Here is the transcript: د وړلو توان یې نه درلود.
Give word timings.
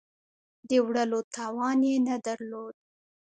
د 0.69 0.71
وړلو 0.85 1.19
توان 1.35 1.79
یې 1.89 1.95
نه 2.07 2.15
درلود. 2.25 2.75